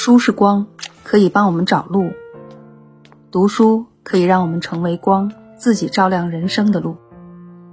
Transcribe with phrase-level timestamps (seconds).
[0.00, 0.68] 书是光，
[1.02, 2.12] 可以帮我们找路；
[3.32, 6.96] 读书可以让我们成为光，自己照亮人生的路。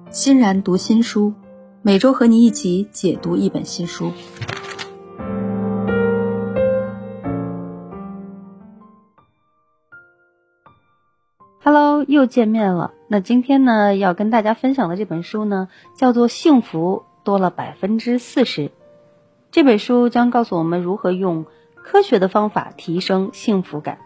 [0.10, 1.36] 欣然读新书，
[1.84, 4.12] 每周和你一起解读一本新书。
[11.64, 12.92] Hello，又见面了。
[13.08, 18.70] 那今天呢，要跟大家分享的这本书呢，叫做《幸福多了百分之四十》。
[19.52, 21.46] 这本书将告诉我们如何用
[21.86, 24.00] 科学的方法提升幸福感。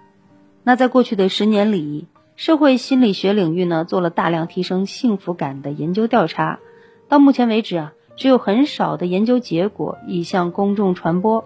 [0.63, 6.59] 那在过去的十年里，社会心理学领域呢做了大量提升幸福感的研究调查。
[7.07, 11.45] 到目前为止啊，只有很少的研究结果已向公众传播。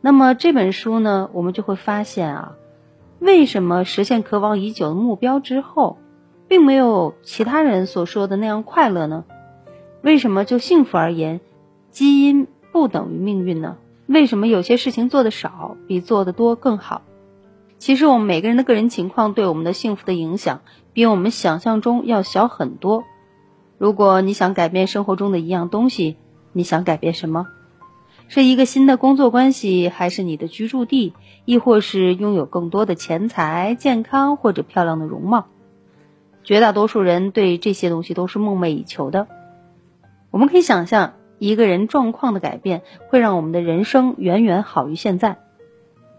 [0.00, 2.56] 那么这本书呢，我们就会发现啊，
[3.20, 5.98] 为什么实现渴望已久的目标之后，
[6.48, 9.24] 并没有其他人所说的那样快乐呢？
[10.02, 11.40] 为什么就幸福而言，
[11.92, 12.48] 基因？
[12.72, 13.76] 不等于命运呢？
[14.12, 17.02] 为什么有些事情做的少比做的多更好？
[17.78, 20.62] 其实我们每个人的个人情况对我们的幸福的影响，
[20.92, 23.04] 比我们想象中要小很多。
[23.78, 26.16] 如果你想改变生活中的一样东西，
[26.52, 27.46] 你想改变什么？
[28.26, 35.46] 是一个新的工作关系，还是你的居住地，亦或是拥有更多的钱财、健康或者漂亮的容貌？
[36.42, 39.28] 绝大多数人对这些东西都是梦寐以求的。
[40.32, 41.12] 我们可以想象。
[41.40, 45.38] 一个人状况的改变会让我们的人生远远好于现在。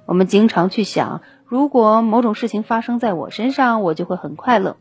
[0.05, 4.75] 我们经常去想，如果某种事情发生在我身上，我就会很快乐。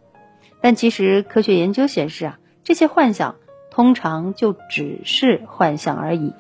[0.62, 3.36] 但其实科学研究显示啊，这些幻想
[3.70, 6.32] 通常就只是幻想而已。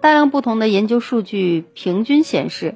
[0.00, 2.74] 大量不同的研究数据平均显示，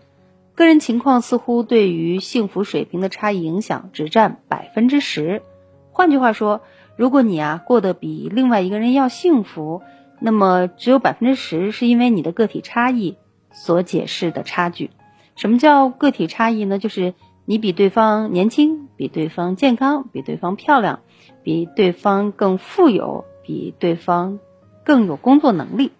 [0.54, 5.42] 个人情况似乎对于幸福水平的差异影响只占百分之十。
[5.90, 6.60] 换句话说，
[6.96, 9.82] 如果你啊过得比另外一个人要幸福，
[10.18, 13.16] 那么只有百分之十是因为你的个体差异
[13.50, 14.90] 所解释的差距。
[15.34, 16.78] 什么叫个体差异呢？
[16.78, 17.12] 就是
[17.44, 21.00] 你比对方年轻，比对方健康，比对方漂亮，
[21.42, 24.38] 比对方更富有，比对方
[24.82, 25.92] 更有工作能力，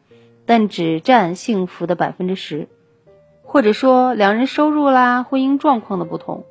[0.47, 2.69] 但只占幸福的百分之十。
[3.43, 6.45] 或者说两人收入啦、婚姻状况的不同，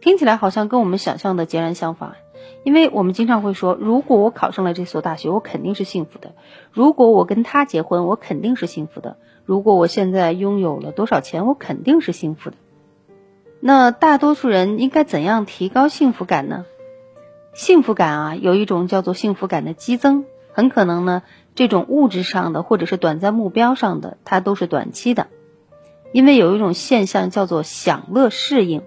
[0.00, 2.16] 听起来好像跟我们想象的截然相反。
[2.62, 6.30] 因为我们经常会说，如果我考上了这所大学，我肯定是幸福的；
[6.72, 12.56] 如果我跟他结婚，我肯定是幸福的；如果我现在拥有了多少钱，我肯定是幸福的。
[13.60, 16.64] 那大多数人应该怎样提高幸福感呢？
[17.54, 21.22] 幸福感啊，有一种叫做幸福感的激增，很可能呢，
[21.54, 25.28] 这种物质上的或者是短暂目标上的，它都是短期的，
[26.12, 28.82] 因为有一种现象叫做享乐适应。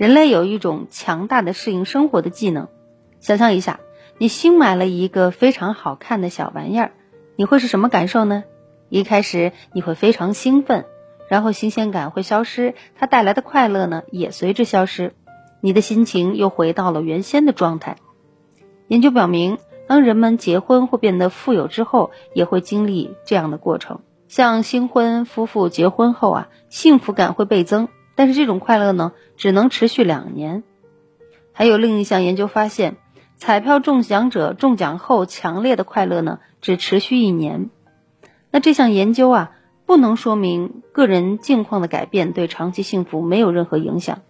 [0.00, 2.68] 人类有一种强大的适应生活的技能。
[3.20, 3.80] 想象一下，
[4.16, 6.92] 你新买了一个非常好看的小玩意儿，
[7.36, 8.44] 你会是什么感受呢？
[8.88, 10.86] 一开始你会非常兴奋，
[11.28, 15.12] 然后新鲜感会消失，它带来的快乐呢也随之消失，
[15.60, 17.96] 你的心情又回到了原先的状态。
[18.88, 24.00] 研究表明，当人们结婚或变得富有之后，也会经历这样的过程。
[24.28, 27.88] 像新婚夫妇结婚后啊，幸福感会倍增。
[28.14, 30.62] 但是这种快乐呢，只能持续两年。
[31.52, 32.96] 还有另一项研究发现，
[33.36, 37.70] 彩票中奖者中奖后强烈的快乐呢，只持续一年。
[38.50, 39.52] 那这项研究啊，
[39.86, 44.22] 不能说明个人境况的改变对长期幸福没有任何影响。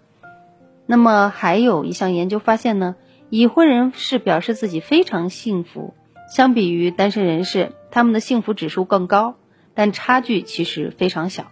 [0.87, 2.97] 那么还有一项研究发现呢，
[3.29, 5.95] 已婚人士表示自己非常幸福，
[6.29, 9.37] 相比于单身人士，他们的幸福指数更高，
[9.75, 11.47] 但差距其实非常小。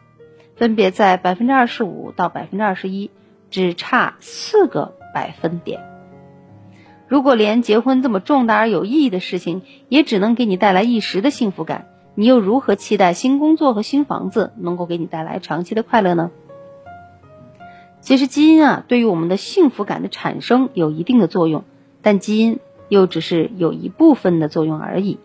[0.59, 3.11] 分别在百分之二十五到百分之二十一，
[3.49, 5.81] 只差四个百分点。
[7.07, 11.87] 如果连结婚这么重大而有意义的事情，也只能给你带来一时的幸福感，
[12.17, 16.31] 你又如何期待新工作和新房子能够给你带来长期的快乐呢？
[18.01, 21.65] 其实基因啊，对于我们的幸福感的产生有一定的作用，
[22.03, 22.59] 但基因
[22.89, 25.19] 又只是有一部分的作用而已。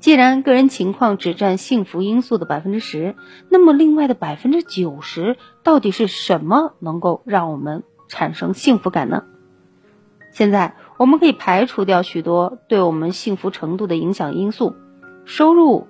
[0.00, 3.14] 既然个人情况只占幸福因素的百分之十，
[3.50, 9.24] 那么另外的百分之九十到底是什么能够让我们产生幸福感呢？
[10.32, 14.74] 现在我们可以排除掉许多对我们幸福程度的影响因素：
[15.26, 15.86] 收入、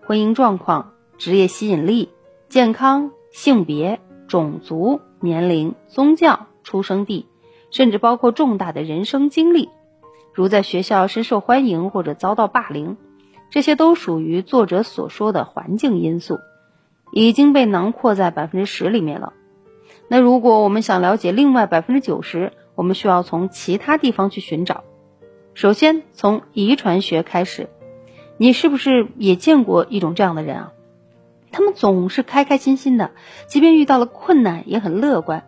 [0.00, 2.08] 婚姻状况、职业吸引力、
[2.48, 7.26] 健康、性别、种族、年龄、宗教、出生地，
[7.70, 9.68] 甚至包括重大的人生经历，
[10.32, 12.96] 如在学校深受欢迎或者遭到霸凌。
[13.52, 16.40] 这些都属于作者所说的环境因素，
[17.12, 19.34] 已经被囊括在百分之十里面了。
[20.08, 24.84] 那如果我们想了解另外百分之九十，我们需要从其他地方去寻找。
[25.52, 27.68] 首先从遗传学开始，
[28.38, 30.72] 你是不是也见过一种这样的人啊？
[31.50, 33.10] 他们总是开开心心的，
[33.46, 35.44] 即便遇到了困难也很乐观。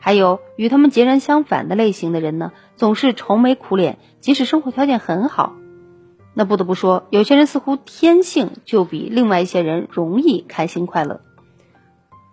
[0.00, 5.54] 还有与他们截然相反的类型的人呢，总是愁眉苦脸，即使生活条件很好。
[6.38, 11.22] 那不得不说，有些人似乎天性就比另外一些人容易开心快乐。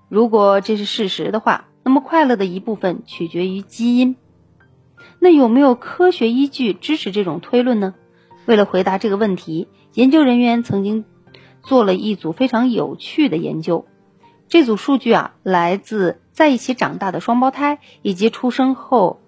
[0.09, 4.17] 如果这是事实的话，那么快乐的一部分取决于基因。
[5.19, 7.95] 那有没有科学依据支持这种推论呢？
[8.45, 11.05] 为了回答这个问题，研究人员曾经
[11.61, 13.85] 做了一组非常有趣的研究。
[14.49, 19.21] 这组数据啊，来自在一起长大的双胞胎以及出生后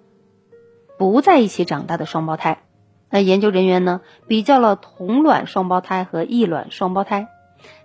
[0.98, 2.65] 不在一起长大的双胞胎。
[3.10, 7.28] 那研究人员呢，比较了同卵双胞胎和异卵双胞胎。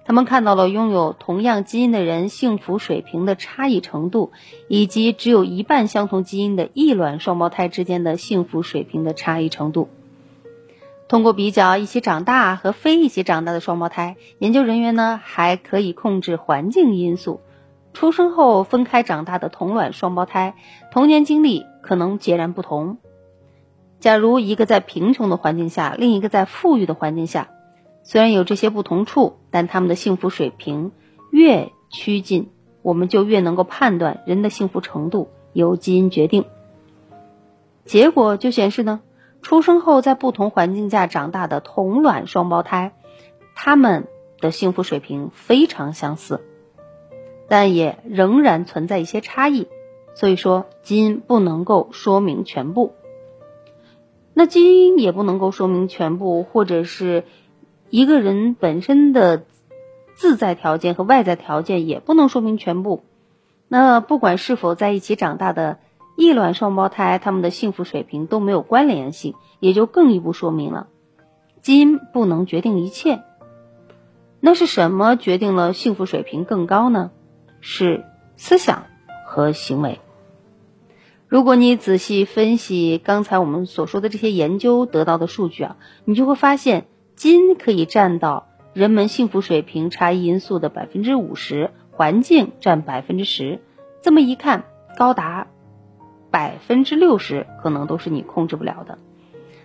[0.03, 4.31] 他们看到了拥有同样基因的人幸福水平的差异程度，
[4.67, 9.89] 以及只有一半相同基因的异卵双胞胎之间的幸福水平的差异程度。
[11.07, 17.41] 通过比较一起长大和非一起长大的双胞胎，研究人员呢还可以控制环境因素。
[17.93, 20.55] 出生后分开长大的同卵双胞胎，
[20.91, 22.97] 童年经历可能截然不同。
[24.01, 27.49] 假如一个在贫穷的环境下，另一个在富裕的环境下。
[28.03, 30.91] 虽然有这些不同处，但他们的幸福水平
[31.29, 32.49] 越趋近，
[32.81, 36.45] 我们就越能够判断人的幸福程度由基因决定。
[37.85, 39.01] 结果就显示呢，
[39.43, 42.93] 出生后在不同环境下长大的同卵双胞胎，
[43.53, 44.07] 他们
[44.39, 46.41] 的幸福水平非常相似，
[47.47, 49.67] 但也仍然存在一些差异。
[50.15, 52.93] 所以说，基因不能够说明全部。
[54.33, 57.23] 那基因也不能够说明全部，或者是。
[57.93, 59.43] 一个人本身的
[60.15, 63.03] 自在条件和外在条件也不能说明全部。
[63.67, 65.79] 那不管是否在一起长大的
[66.15, 70.87] 异卵双胞胎，他们的幸福水平都没有关联性，也就更一步说明了
[71.61, 73.19] 基因不能决定一切。
[74.39, 77.11] 那是什么决定了幸福水平更高呢？
[77.59, 78.05] 是
[78.37, 78.85] 思想
[79.27, 79.99] 和行为。
[81.31, 86.87] 如果你仔细分析刚才我们所说的这些研究得到的数据啊，你就会发现。
[87.15, 93.61] 金可以占到人们幸福水平差异因素的百分之五十，环境占百分之十。
[94.01, 94.65] 这么一看，
[94.97, 95.47] 高达
[96.31, 98.97] 百分之六十可能都是你控制不了的。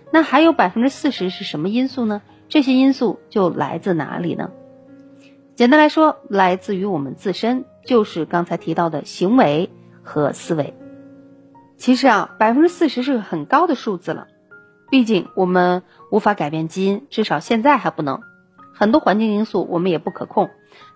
[0.09, 2.21] 那还有百分之四十是什么因素呢？
[2.47, 4.51] 这些因素就来自哪里呢？
[5.55, 9.69] 简单来说，来自于我们自身，就是刚才提到的行为
[10.01, 10.73] 和思维。
[11.77, 14.27] 其实啊，百分之四十是个很高的数字了。
[14.89, 18.21] 毕竟我们无法改变基因，至少现在还不能。
[18.73, 20.49] 很多环境因素我们也不可控，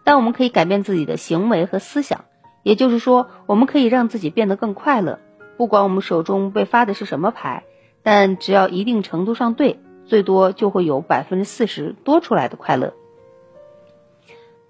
[0.03, 2.25] 但我们可以改变自己的行为和思想。
[2.63, 5.19] 也就是说，我们可以让自己变得更快乐。
[5.57, 7.63] 不管我们手中被发的是什么牌，
[8.03, 12.93] 但只要一定程度上对，最多就会有百分之四十多出来的快乐。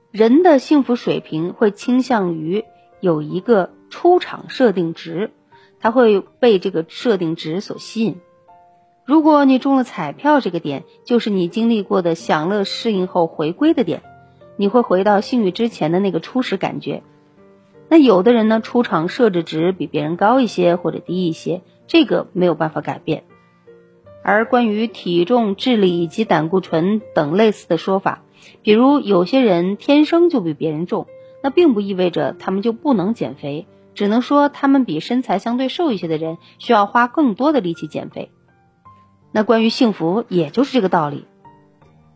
[0.09, 2.65] 人的幸福水平会倾向于
[2.99, 5.31] 有一个出厂设定值，
[5.81, 8.19] 它会被这个设定值所吸引。
[9.03, 14.03] 如果你中了彩票，这个点就是你经历过的享乐适应后回归的点，
[14.55, 17.03] 你会回到幸运之前的那个初始感觉。
[17.89, 23.23] 那有的人呢，出厂设置值比别人高一些或者低一些，这个没有办法改变。
[24.23, 28.23] 而关于体重、智力以及胆固醇等类似的说法，
[28.61, 31.07] 比如有些人天生就比别人重，
[31.41, 38.31] 那并不意味着他们就不能减肥，只能说他们比身材相对瘦一些的人需要花更多的力气减肥。
[39.31, 41.25] 那关于幸福，也就是这个道理。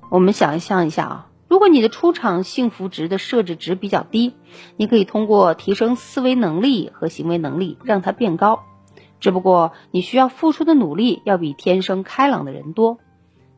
[0.09, 4.33] 我们想象一下啊，如果你的出厂幸福值的设置值比较低，
[4.77, 8.63] 你可以通过提升思维能力和行为能力让它变高。
[9.19, 12.99] 只不过你需要付出的努力要比天生开朗的人多，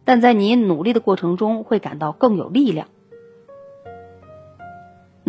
[0.06, 2.88] 但在你努力的过程中会感到更有力量。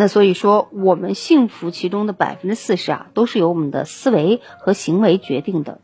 [0.00, 5.80] 那所以说，我们幸福其中的百分之四十啊，都是由我们的思维和行为决定的。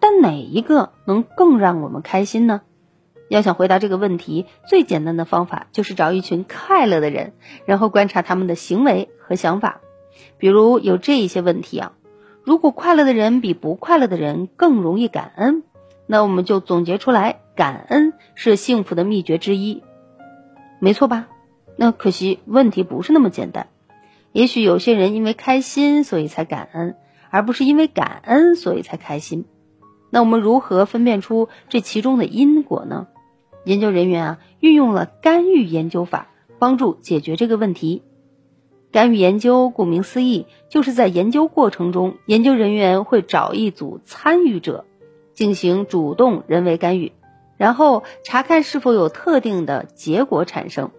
[0.00, 2.62] 但哪一个能更让我们开心呢？
[3.28, 7.34] 要想回答这个问题，最简单的方法就是找一群快乐的人，
[7.66, 9.80] 然后观察他们的行为和想法。
[10.38, 11.92] 比如有这一些问题啊：
[12.42, 15.62] 如果快乐的人比不快乐的人更容易感恩，
[16.08, 19.84] 那我们就总结出来，感恩是幸福的秘诀之一，
[20.80, 21.28] 没错吧？
[21.76, 23.68] 那可惜问题不是那么简单。
[24.32, 26.96] 也许有些人因为开心所以才感恩，
[27.30, 29.44] 而不是因为感恩所以才开心。
[30.10, 33.08] 那我们如何分辨出这其中的因果呢？
[33.64, 36.28] 研究人员啊运用了干预研究法，
[36.58, 38.02] 帮助解决这个问题。
[38.92, 44.84] 干预研究顾名思义，就是在研究过程中，研究人员会找一组参与者，
[45.34, 47.12] 进行主动人为干预，
[47.56, 50.90] 然后查看是否有特定的结果产生。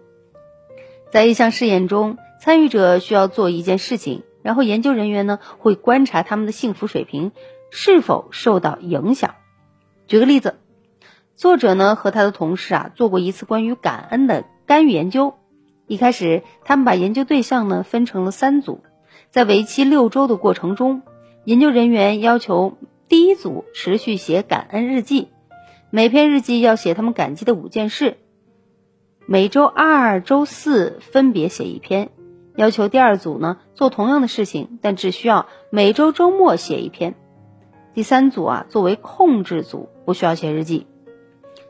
[1.10, 7.32] 在一项试验中，参与者需要做一件事情，然后研究人员呢会观察他们的幸福水平
[7.70, 9.34] 是否受到影响。
[10.06, 10.58] 举个例子，
[11.34, 15.34] 作者呢和他的同事啊做过一次关于感恩的干预研究。
[15.86, 18.82] 一开始，他们把研究对象呢分成了三组，
[19.30, 21.00] 在为期六周的过程中，
[21.44, 22.76] 研究人员要求
[23.08, 25.28] 第一组持续写感恩日记，
[25.88, 28.18] 每篇日记要写他们感激的五件事。
[29.30, 32.08] 每周二、周四分别写一篇，
[32.56, 37.14] 要求第二组呢做同样的事情，但只需要每周周末写一篇。
[37.92, 40.86] 第三组啊作为控制组，不需要写日记。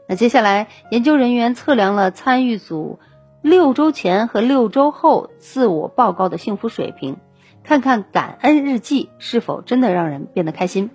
[0.08, 3.00] 那接下来，研究人员测量了参与组
[3.42, 7.16] 六周前和六周后自我报告的幸福水平，
[7.64, 10.90] 看看感恩日记是否真的让人变得开心。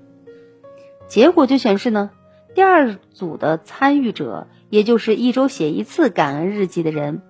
[1.08, 2.12] 结果就显示呢，
[2.56, 4.48] 第二组的参与者。
[4.74, 7.22] 也就是一周写一次感恩日记的人，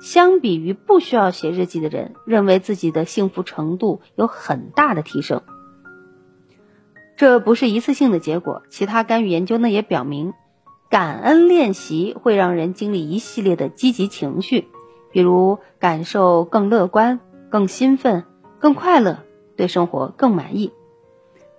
[0.00, 5.42] 相比于不需要写日记的人，认为自己的幸福程度有很大的提升。
[7.16, 10.32] 这不是一次性的结果，其他干预研究呢也表明，
[10.90, 14.66] 感恩练习会让人经历一系列的积极情绪，
[15.12, 18.24] 比如感受更乐观、更兴奋、
[18.58, 19.20] 更快乐，
[19.56, 20.72] 对生活更满意。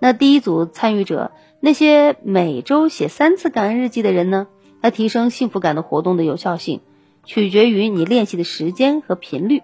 [0.00, 1.30] 那第一组参与者，
[1.60, 4.46] 那些每周写三次感恩日记的人呢？
[4.82, 6.80] 它提升幸福感的活动的有效性，
[7.24, 9.62] 取决于你练习的时间和频率。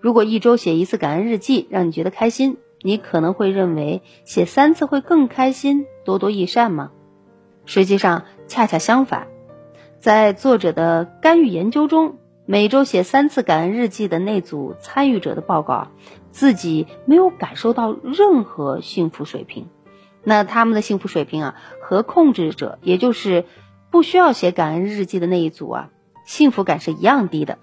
[0.00, 6.92] 如果一周写一次感恩日记让你觉得开心，你可能会认为写三次会更开心、多多益善吗？
[7.64, 9.26] 实际上恰恰相反，
[9.98, 15.88] 在作者的干预研究中，每周写三次感恩日记的那组参与者的报告，
[16.30, 19.66] 自己没有感受到任何幸福水平。
[20.22, 23.44] 那他们的幸福水平啊，和控制者，也就是。
[23.96, 25.88] 不需要写感恩日记的那一组啊，
[26.26, 27.56] 幸福感是一样低的。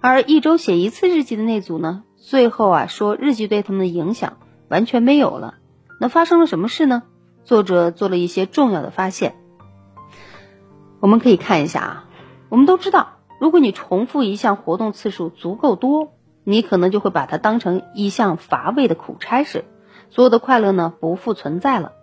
[0.00, 4.36] 而一周写一次日记的那组呢，最后啊说日记对他们的影响
[4.68, 5.54] 完全没有了。
[5.98, 7.02] 那发生了什么事呢？
[7.42, 9.34] 作者做了一些重要的发现。
[11.00, 12.04] 我们可以看一下啊，
[12.48, 16.12] 我们都知道，如果你重复一项活动次数足够多，
[16.44, 19.64] 你可能就会把它当成一项乏味的苦差事，
[20.10, 21.94] 所有的快乐呢不复存在了。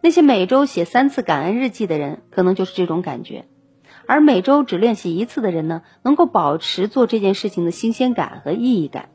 [0.00, 3.44] 那些每周写三次感恩日记的人，可能就是这种感觉；
[4.06, 9.08] 而每周只练习一次的人呢，能够保持做这件事情的新鲜感和意义感。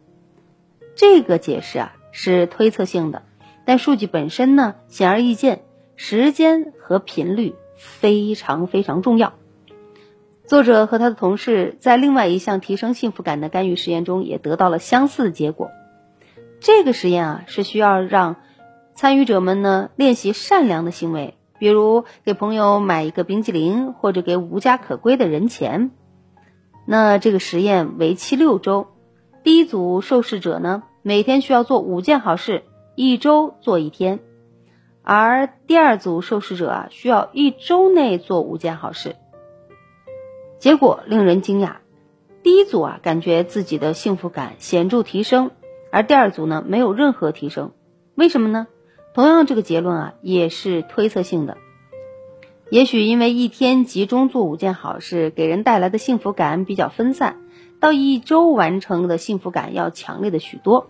[0.95, 3.23] 这个解释啊是推测性的，
[3.65, 5.63] 但数据本身呢显而易见，
[5.95, 9.33] 时间和频率非常非常重要。
[10.45, 15.71] 作者和他的同事在另外一项提升幸福感的干预实验中也得到了相似的结果。
[16.59, 18.35] 这个实验啊是需要让。
[18.95, 25.91] 参与者们呢练习善良的行为，比如给朋友买一个冰激凌，或者给无家可归的人钱。
[26.85, 28.87] 那这个实验为期六周，
[29.43, 32.63] 第一组受试者呢每天需要做五件好事，
[32.95, 34.19] 一周做一天；
[35.01, 39.15] 而第二组受试者啊需要一周内做五件好事。
[40.59, 41.77] 结果令人惊讶，
[42.41, 45.51] 第一组啊感觉自己的幸福感显著提升，
[45.91, 47.71] 而第二组呢没有任何提升，
[48.15, 48.67] 为什么呢？
[49.13, 51.57] 同样，这个结论啊也是推测性的。
[52.71, 57.37] 也许因为一天集中做五件好事，给人带来的幸福感比较分散，
[57.79, 60.87] 到一周完成的幸福感要强烈的许多。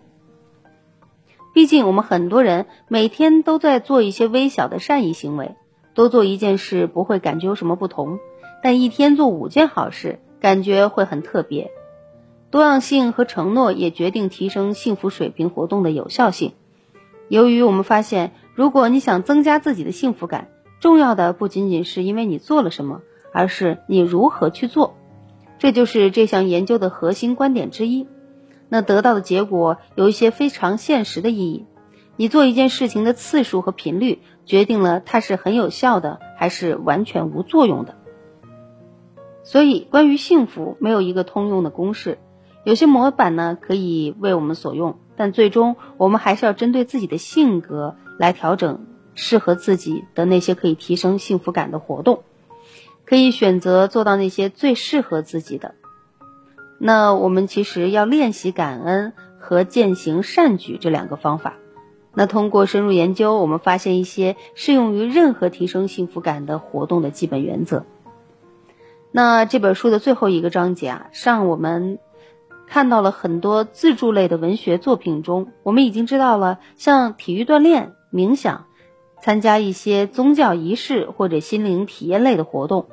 [1.54, 5.56] 毕竟，我们很多人每天都在做一些微小的善意行为，
[5.94, 8.20] 多做一件事不会感觉有什么不同，
[8.64, 11.72] 但一天做五件好事，感觉会很特别。
[12.50, 16.54] 多样性和承诺也决定提升幸福水平活动的有效性。
[17.34, 20.50] 由于我们发现，如果你想增加自己的幸福感，
[20.80, 24.98] 重要的不仅仅是因为你做了什么，而是你如何去做。
[25.58, 28.08] 这就是这项研究的核心观点之一。
[28.70, 31.66] 那得到的结果有一些非常现实的意义。
[32.18, 37.96] 你做一件事情的次数和频率，决定了它是很有效的，还是完全无作用的。
[39.44, 42.20] 所以，关于幸福，没有一个通用的公式。
[42.64, 45.00] 有些模板呢，可以为我们所用。
[45.16, 52.24] 但最终，我们还是要针对自己的性格来调整适合自己的那些可以提升幸福感的活动，
[53.06, 55.76] 可以选择做到那些最适合自己的。
[56.80, 61.54] 那我们其实要练习感恩和践行善举这两个方法。
[62.16, 67.86] 那通过深入研究，我们发现一些适用于任何提升幸福感的活动的基本原则。
[69.12, 72.00] 那这本书的最后一个章节啊，上我们。
[72.74, 78.66] 看到了很多自助类的文学作品中，我们已经知道了，像体育锻炼、冥想、
[79.22, 82.88] 参加一些宗教仪式或者心灵体验类的活动，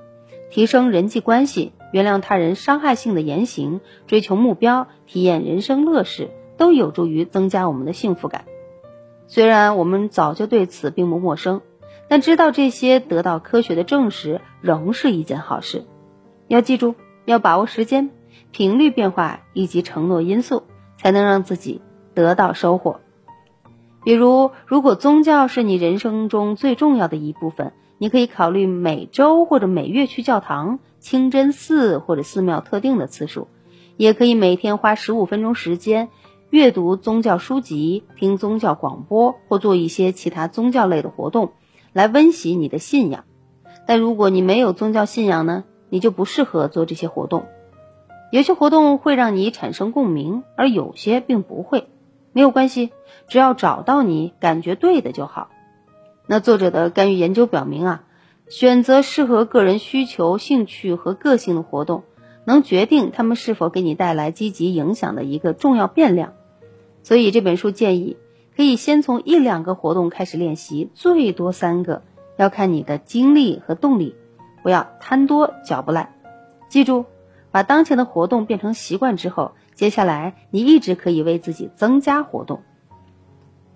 [0.50, 8.44] 提升人际关系，原谅他人伤害性的言行，追求目标，体验人生乐事，都有助于增加我们的幸福感。
[9.28, 11.62] 虽然我们早就对此并不陌生，
[12.06, 15.86] 但知道这些得到科学的证实，仍是一件好事。
[16.48, 18.10] 要记住，要把握时间、
[18.52, 20.64] 频率变化以及承诺因素，
[20.98, 21.80] 才能让自己
[22.14, 23.00] 得到收获。
[24.02, 33.48] 比如，如果宗教是你人生中最重要的一部分，你可以考虑每周或者每月去教堂、清真寺或者寺庙特定的次数，
[33.98, 36.08] 也可以每天花十五分钟时间
[36.48, 41.52] 阅读宗教书籍、听宗教广播或做一些其他宗教类的活动，
[41.92, 43.24] 来温习你的信仰。
[43.86, 47.44] 但如果你没有宗教信仰呢，你就不适合做这些活动。
[48.30, 51.88] 有些活动会让你产生共鸣，而有些并不会。
[52.32, 52.90] 没有关系，
[53.26, 55.48] 只要找到你感觉对的就好。
[56.26, 58.04] 那作者的干预研究表明啊，
[58.48, 62.04] 选择适合个人需求、兴趣和个性的活动，
[62.44, 66.34] 能决定他们是否给你带来积极影响的一个重要变量。
[67.02, 68.16] 所以这本书建议，
[68.56, 72.02] 可以先从一两个活动开始练习，最多三个，
[72.36, 74.14] 要看你的精力和动力，
[74.62, 76.14] 不要贪多嚼不烂。
[76.68, 77.06] 记住，
[77.50, 79.52] 把当前的活动变成习惯之后。
[79.74, 82.60] 接下来，你一直可以为自己增加活动，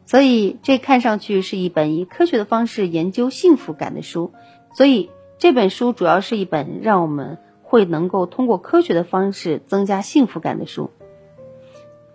[0.05, 4.35] 所以这看上去是一本以科学的方式研究幸福感的书。
[4.75, 10.91] 所以这本书主要是一本让我们会能够通过科学的方式增加幸福感的书。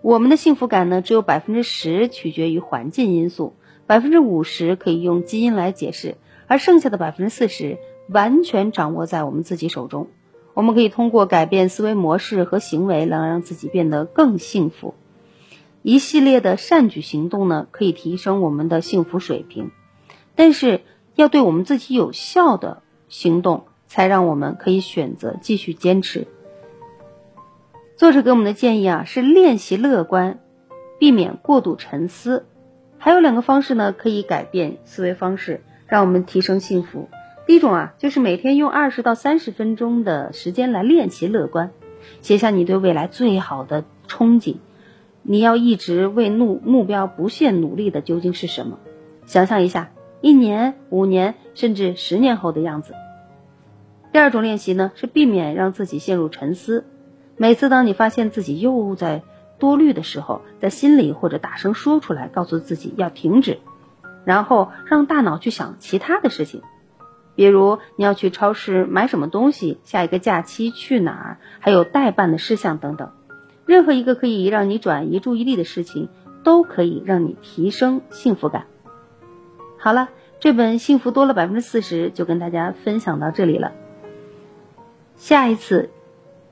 [0.04, 3.56] 我们的幸福感呢，只有百分之十取决于环境因素，
[3.88, 10.10] 百分之五十可以用基因来解释，而剩下的百分之四十完全掌握在我们自己手中。
[10.60, 14.94] 我们可以通过改变思维模式和行为，来让自己变得更幸福。
[15.84, 19.72] 一系列的善举行动呢，可以提升我们的幸福水平。
[20.36, 20.82] 但是，
[21.16, 26.28] 要对我们自己有效的行动，才让我们可以选择继续坚持。
[27.96, 30.40] 作者给我们的建议啊，是练习乐观，
[31.00, 32.46] 避免过度沉思。
[32.98, 37.08] 还有两个方式呢，可以改变思维方式，让我们提升幸福。
[37.50, 41.72] 第一种啊，就是每天用二十到三十分钟的时间来练习乐观，
[42.22, 44.58] 写下你对未来最好的憧憬。
[45.24, 48.78] 你要一直为目目标不懈努力的究竟是什么？
[49.26, 49.90] 想象一下，
[50.22, 52.94] 一年、五年甚至十年后的样子。
[54.14, 56.86] 第二种练习呢，是避免让自己陷入沉思。
[57.36, 59.24] 每次当你发现自己又在
[59.58, 63.58] 多虑的时候，在心里或者大声说出来，告诉自己要停止，
[64.24, 66.62] 然后让大脑去想其他的事情。
[67.40, 73.14] 比如你要去超市买什么东西，下一个假期去哪儿，还有待办的事项等等，
[73.66, 76.10] 任何一个可以让你转移注意力的事情，
[76.44, 78.66] 都可以让你提升幸福感。
[79.78, 80.10] 好了，
[80.42, 83.72] 这本《幸福多了百分之四十》就跟大家分享到这里了。
[85.16, 85.92] 下一次，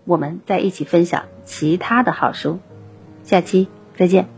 [0.06, 2.60] 我们再一起分享其他的好书。
[3.23, 4.37] 下期再见。